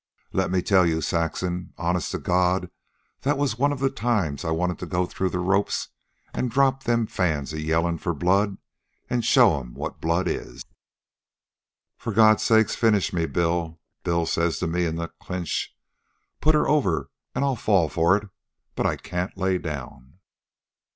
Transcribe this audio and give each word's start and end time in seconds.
"Let 0.33 0.49
me 0.49 0.63
tell 0.63 0.83
you, 0.83 0.99
Saxon, 0.99 1.73
honest 1.77 2.09
to 2.09 2.17
God, 2.17 2.71
that 3.21 3.37
was 3.37 3.59
one 3.59 3.71
of 3.71 3.77
the 3.77 3.91
times 3.91 4.43
I 4.43 4.49
wanted 4.49 4.79
to 4.79 4.87
go 4.87 5.05
through 5.05 5.29
the 5.29 5.37
ropes 5.37 5.89
an' 6.33 6.47
drop 6.47 6.85
them 6.85 7.05
fans 7.05 7.53
a 7.53 7.61
yellin' 7.61 7.99
for 7.99 8.15
blood 8.15 8.57
an' 9.11 9.21
show 9.21 9.59
'em 9.59 9.75
what 9.75 10.01
blood 10.01 10.27
is. 10.27 10.65
"'For 11.97 12.11
God's 12.13 12.41
sake 12.41 12.71
finish 12.71 13.13
me, 13.13 13.27
Bill,' 13.27 13.79
Bill 14.03 14.25
says 14.25 14.57
to 14.57 14.65
me 14.67 14.85
in 14.87 14.95
that 14.95 15.19
clinch; 15.21 15.77
'put 16.41 16.55
her 16.55 16.67
over 16.67 17.11
an' 17.35 17.43
I'll 17.43 17.55
fall 17.55 17.87
for 17.87 18.17
it, 18.17 18.27
but 18.75 18.87
I 18.87 18.95
can't 18.95 19.37
lay 19.37 19.59
down.' 19.59 20.17